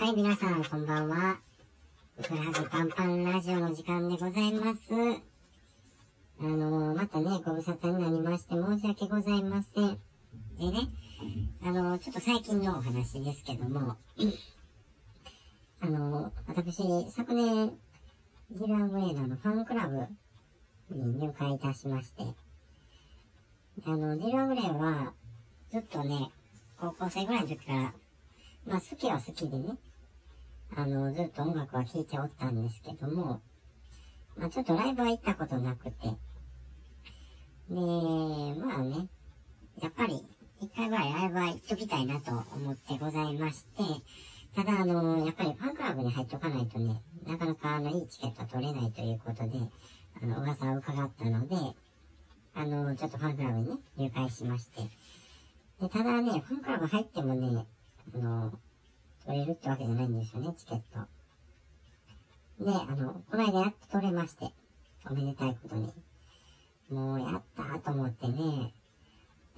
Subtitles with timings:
[0.00, 1.40] はい、皆さん、こんばんは。
[2.18, 4.80] ふくらはぎパンパンラジオの時間でございます。
[6.40, 9.98] あのまたね、ご無沙汰になりまして申し訳ございません。
[10.56, 10.88] でね、
[11.64, 13.96] あのちょっと最近のお話ですけども、
[15.80, 17.72] あの私、昨年、
[18.52, 20.06] ディラン・グレーナーのファンクラブ
[20.94, 22.22] に入会いたしまして、
[23.84, 25.12] あの、ディラン・グレーは、
[25.72, 26.30] ずっとね、
[26.80, 27.92] 高校生ぐらいの時から、
[28.64, 29.76] まあ好きは好きでね、
[30.76, 33.40] あの、ずっと音楽は聴いておったんですけども、
[34.36, 36.08] まあちょっとライブは行ったことなくて、
[37.70, 39.08] で、まあね、
[39.80, 40.22] やっぱり
[40.60, 43.82] 一回ぐらいライブは行っときたいなと思ってございまして、
[44.54, 49.58] ただあの、やっぱりファンクラブに入っとかないとね、なかなかあの、いいチケットは取れないということで、
[50.20, 51.56] あの、噂を伺ったので、
[52.54, 54.82] あの、ちょっとファンクラブにね、入会しまして、
[55.80, 57.66] で、ただね、ファンクラブ入ってもね、
[58.14, 58.58] あの、
[59.28, 62.64] 取れるってわけじゃないんですよね、チケット。
[62.64, 64.50] で、あの、この間やっと取れまして、
[65.08, 65.92] おめでたいことに。
[66.88, 68.72] もう、やったと思ってね、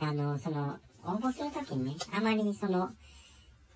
[0.00, 2.90] あの、その、応募するときにね、あまりその、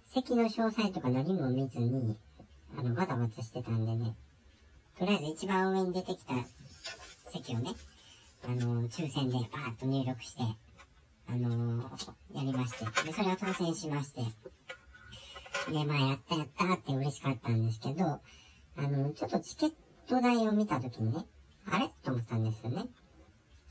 [0.07, 2.17] 席の詳細とか何も見ずに、
[2.77, 4.17] あの、バタバタしてたんでね、
[4.99, 6.35] とりあえず一番上に出てきた
[7.31, 7.71] 席をね、
[8.45, 10.43] あの、抽選でバーッと入力して、
[11.27, 11.89] あの
[12.35, 14.21] やりまして、で、それは当選しまして、
[15.71, 18.21] で、まあ、やったやったって嬉しかったんですけど、あ
[18.83, 19.73] の、ちょっとチケッ
[20.07, 21.25] ト代を見たときにね、
[21.67, 21.89] あれ？
[22.03, 22.87] と思ったんですよね。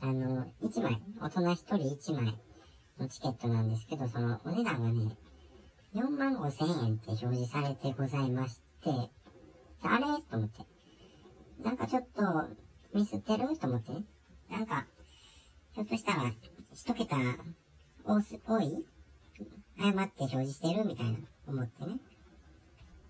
[0.01, 2.37] あの、1枚、大人1人1枚
[2.99, 5.15] のチケットなんですけど、そのお値段がね、
[5.93, 8.89] 4万5千円って表示されてございまして、
[9.83, 10.05] あれ？
[10.29, 10.65] と思って。
[11.63, 12.21] なんかちょっと
[12.93, 13.57] ミスってる？
[13.57, 13.91] と思って。
[13.91, 14.03] ね
[14.49, 14.85] なんか、
[15.73, 16.31] ひょっとしたら、
[16.73, 17.15] 一桁
[18.05, 18.85] 多す多い？
[19.77, 21.97] 誤って表示してるみたいな思ってね。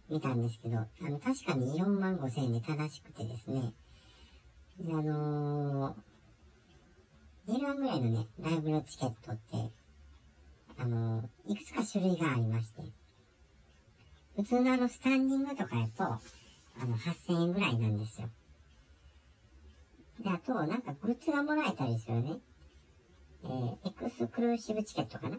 [0.10, 3.74] 見たんですけど、あの、確かに4万5千円で正しくてですね。
[4.90, 9.72] あのー、1万ぐらいのね、ライブのチケットって、
[10.78, 12.82] あのー、いくつか種類がありまして、
[14.36, 16.20] 普通のあの、スタンディングとかやと、あ
[16.86, 18.30] の、8000円ぐらいなんですよ。
[20.20, 22.38] で、あと、なんかグッズがもらえたりするね。
[23.44, 25.38] えー、エクスクルーシブチケットかな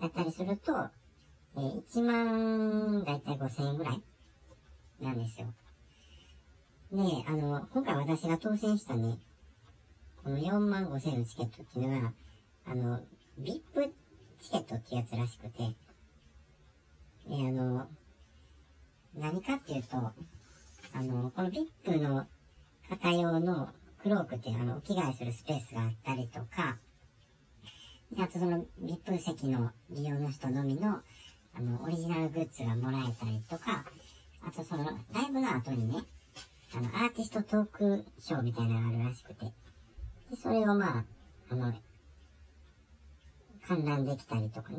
[0.00, 0.72] だったりすると、
[1.56, 4.02] えー、1万、だいたい5000円ぐらい
[5.00, 5.46] なんですよ。
[6.92, 9.18] で、あの、今回私が当選したね、
[10.22, 12.12] この4万5000円のチケットっていうのは、
[12.66, 13.00] あの、
[13.40, 13.90] VIP
[14.40, 17.86] チケットっていうやつらしくて、で、あの、
[19.14, 22.26] 何かっていうと、あの、この VIP の
[22.88, 23.68] 方用の
[24.02, 26.78] クロークっていうあの、お着替えするスペースがあったりとか、
[28.12, 31.00] であとその VIP 席の利用の人のみの、
[31.56, 33.84] あの、オリジナルグッズがもらえたりとか、
[34.42, 36.02] あとその、ライブの後にね、
[36.74, 39.46] あの、アーティストトークショーみたいなのがあるらしくて、
[40.30, 41.04] で、それをまあ、
[41.50, 41.72] あの、
[43.66, 44.78] 観覧できたりとかね、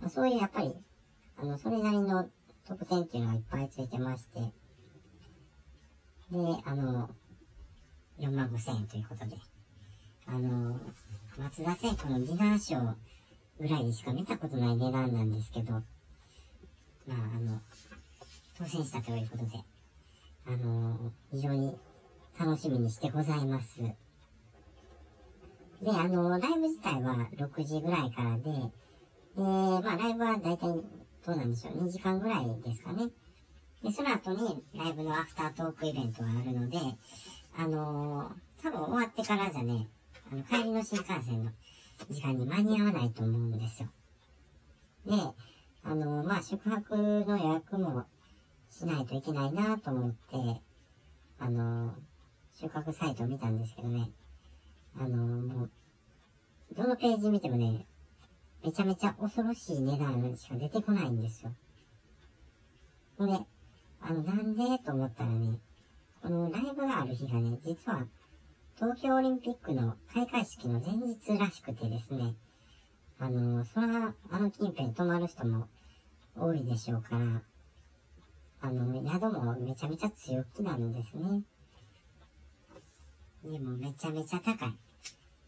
[0.00, 0.74] まあ、そういうやっぱり、
[1.38, 2.28] あの、それなりの
[2.66, 4.52] 特典っていうのがいっぱいついてまして、で、
[6.64, 7.10] あの、
[8.18, 9.36] 4万5千円ということで、
[10.32, 10.78] あの、
[11.36, 12.94] 松田聖子のディナーショー
[13.60, 15.82] ぐらいでしか見たことない値段なんですけど、まあ、
[17.36, 17.60] あの、
[18.56, 19.58] 当選したということで、
[20.46, 21.76] あの、非常に
[22.38, 23.82] 楽しみにしてございます。
[23.82, 23.90] で、
[25.84, 30.82] あの、ライブ自体は6時ぐらいからで、で、まあ、ライブはだいたいど
[31.32, 33.08] うなんでしょう、2時間ぐらいですかね。
[33.82, 36.78] で、その後にライブのアフタートークイベントがあるので、
[37.56, 38.30] あの
[38.62, 39.88] 多分終わってからじゃね、
[40.32, 41.50] あの、帰りの新幹線の
[42.08, 43.88] 時間に間に合わないと思うんですよ。
[45.06, 45.12] で、
[45.82, 48.04] あのまあ、宿泊の予約も
[48.70, 50.60] しないといけないなと思って、
[51.38, 51.94] あの
[52.52, 54.10] 宿泊サイトを見たんですけどね、
[54.98, 55.70] あのもう、
[56.76, 57.86] どのページ見てもね、
[58.62, 61.52] めちゃめちゃ恐ろしい値段しか出てこないんですよ。
[63.18, 63.38] ほんで、
[64.00, 64.78] あの、なんで？
[64.84, 65.58] と思ったらね、
[66.22, 68.06] このライブがある日がね、実は
[68.80, 72.34] 東京オリンピックの開会式の前日らしくてですね、
[73.18, 75.68] あの、そら、あの近辺泊まる人も
[76.34, 77.42] 多いでしょうから、
[78.62, 81.42] あの、宿もめちゃめちゃ強気なんですね。
[83.44, 84.72] でもめちゃめちゃ高い。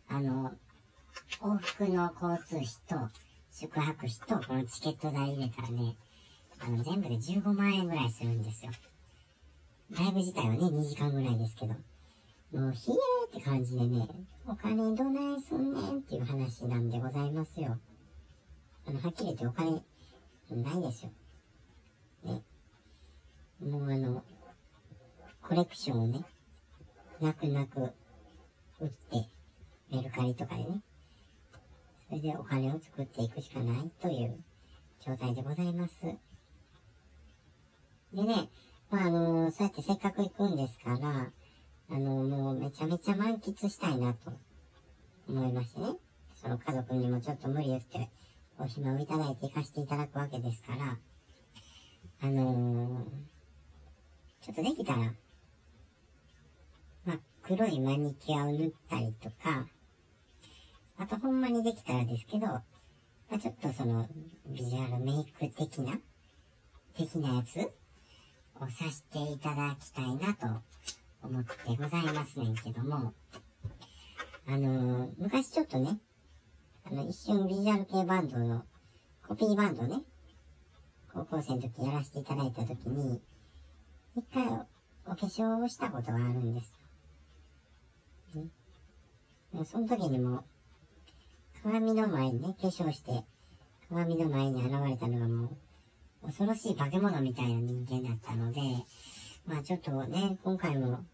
[0.09, 0.53] あの、
[1.41, 3.09] 往復の交通費と
[3.51, 5.97] 宿泊費とこのチケット代入れたらね、
[6.61, 8.73] あの、全部で15万円ぐらいするんですよ。
[9.91, 11.73] ライブ自体はね、2時間ぐらいですけど。
[12.53, 14.07] もう、ひえって感じでね、
[14.47, 17.79] お金どないすんねんっていう話なんでございますよ。
[18.87, 19.71] あの、はっきり言ってお金、
[20.51, 21.13] ないですよ。
[22.25, 22.43] ね。
[23.61, 24.23] もうあの、
[25.41, 26.27] コレクションをね、
[27.23, 27.81] 泣く泣く
[28.81, 29.27] 売って、
[29.91, 30.83] メルカリとかでね、
[32.09, 34.45] それでお金を作っていくしかないという
[35.01, 36.03] 状態でございます。
[38.13, 38.51] でね、
[38.91, 41.33] まああの、そうやってせっかく行くんですから、
[41.91, 44.33] あの、もうめちゃめちゃ満喫したいなと
[45.29, 45.97] 思いましてね。
[46.35, 48.09] その家族にもちょっと無理言って、
[48.59, 50.99] お暇をいただいて行かせていただくわけですから、
[52.23, 54.99] あのー、ちょっとできたら、
[57.05, 59.67] まあ、黒いマニキュアを塗ったりとか、
[60.99, 62.63] あとほんまにできたらですけど、ま
[63.33, 64.07] あ、ちょっとその、
[64.47, 65.99] ビジュアルメイク的な、
[66.95, 67.59] 的なやつ
[68.61, 70.63] をさせていただきたいなと
[71.23, 73.15] 思ってございますねんけども、
[74.47, 75.99] あのー、昔ちょっとね、
[76.85, 78.65] あの、一瞬ビジュアル系バンドの、
[79.27, 80.03] コピーバンドね、
[81.13, 83.21] 高校生の時やらせていただいた時に、
[84.17, 84.47] 一回
[85.07, 86.75] お化粧をしたことがあるんです。
[88.35, 90.45] ね、その時にも、
[91.63, 93.25] 鏡の前にね、化粧して、
[93.89, 95.57] 鏡の前に現れたのがも
[96.23, 98.61] う、恐ろしい化け物みたいな人間だったので、
[99.47, 101.05] まあちょっとね、今回も、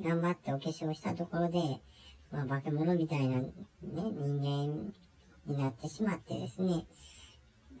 [0.00, 1.80] 頑張ってお化粧したところで、
[2.30, 3.50] まあ化け物みたいなね、
[3.82, 4.92] 人間
[5.46, 6.86] になってしまってですね、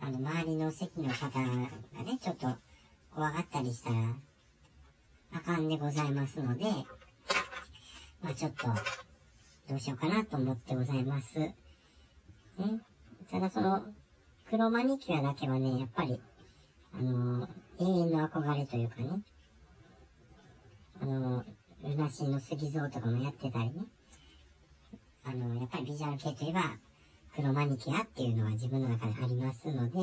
[0.00, 1.70] あの、周りの席の方がね、
[2.20, 2.48] ちょっと
[3.14, 3.96] 怖がったりしたら、
[5.34, 6.64] あかんでございますので、
[8.20, 8.66] まあちょっと、
[9.68, 11.38] どうしようかなと思ってございます。
[11.38, 11.54] ね。
[13.30, 13.82] ただその、
[14.50, 16.20] 黒マニキュアだけはね、やっぱり、
[16.94, 17.48] あの、
[17.78, 19.22] 永遠の憧れというかね、
[21.00, 21.46] あの、ル
[21.88, 23.84] ナシーの杉蔵とかもやってたりね、
[25.24, 26.62] あの、やっぱりビジュアル系といえば、
[27.34, 29.98] 黒マニキュアっていうのは自分の中でありますので、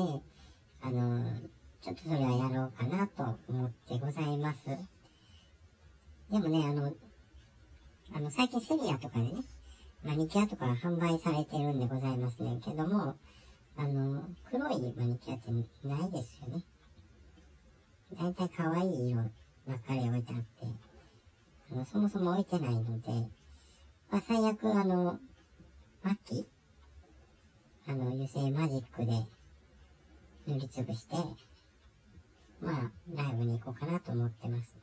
[0.82, 1.40] あの、
[1.80, 4.64] ちょっとそれはやろうかなと思ってございます。
[4.66, 6.92] でもね、あの、
[8.14, 9.32] あの、最近セリアとかでね、
[10.04, 13.16] マニキュアとか販売されてるんでございますねけども、
[13.76, 15.58] あの、黒いマニキュアってな
[16.06, 16.64] いですよね。
[18.18, 19.22] だいたい可愛い色
[19.66, 20.89] ばっかり置いてあって、
[21.72, 23.10] あの、そもそも置いてないので、
[24.10, 25.18] まあ、最悪あの、
[26.02, 26.48] 末期
[27.86, 29.12] あの、油性マジックで
[30.46, 31.16] 塗りつぶして、
[32.60, 34.74] まあ、ライブに行こうかなと思ってます。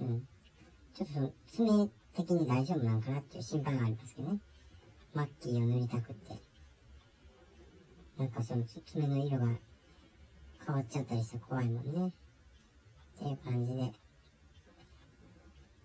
[0.00, 0.28] うん。
[0.94, 4.38] ちょっとその、爪的に大丈夫なのかなっていう心配がありますけどね。
[5.14, 6.32] マッキーを塗りたくって。
[8.18, 9.46] なんかその爪の色が
[10.66, 12.08] 変わっちゃったりしたら怖いもんね。
[12.08, 14.07] っていう感じで。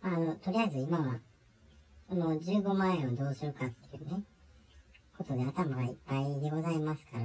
[0.04, 1.20] あの、とりあえず今は、
[2.10, 4.24] その15万円をどうするかっていうね。
[5.18, 7.24] ことで頭がいっぱいでございますから、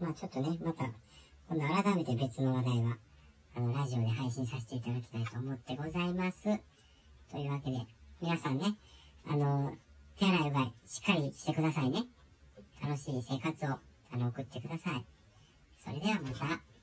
[0.00, 0.84] まあちょっとね、また、
[1.48, 2.98] 今度改めて別の話題は、
[3.54, 6.42] あの、ラジオで配信させていただきたいと思ってございます。
[7.30, 7.78] というわけで、
[8.20, 8.76] 皆さんね、
[9.28, 9.76] あの、
[10.18, 12.04] 手洗いうがい、しっかりしてくださいね。
[12.82, 13.78] 楽しい生活を、
[14.12, 15.04] あの、送ってください。
[15.84, 16.75] それではまた。